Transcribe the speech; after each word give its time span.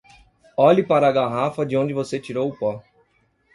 Olhe 0.57 0.81
para 0.81 1.07
a 1.07 1.11
garrafa 1.11 1.63
de 1.63 1.77
onde 1.77 1.93
você 1.93 2.19
tirou 2.19 2.49
o 2.49 2.57
pó. 2.57 2.81